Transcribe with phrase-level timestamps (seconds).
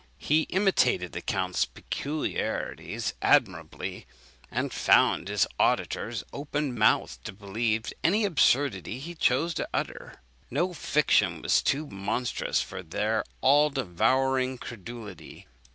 [0.17, 4.07] He imitated the count's peculiarities admirably,
[4.49, 10.15] and found his auditors open mouthed to believe any absurdity he chose to utter.
[10.49, 15.45] No fiction was too monstrous for their all devouring credulity.